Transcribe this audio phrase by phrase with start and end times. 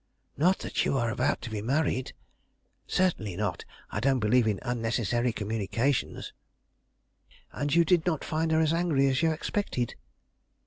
[0.35, 2.13] "Not that you were about to be married?"
[2.87, 3.65] "Certainly not.
[3.91, 6.33] I don't believe in unnecessary communications."
[7.51, 9.93] "And you did not find her as angry as you expected?"